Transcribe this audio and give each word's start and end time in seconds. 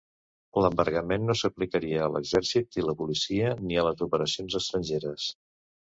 L'embargament 0.65 1.27
no 1.31 1.35
s'aplicaria 1.41 2.01
a 2.05 2.09
l'exèrcit 2.15 2.81
i 2.81 2.85
la 2.87 2.95
policia, 3.03 3.53
ni 3.69 3.81
a 3.83 3.85
les 3.89 4.05
operacions 4.07 4.61
estrangeres. 4.65 5.29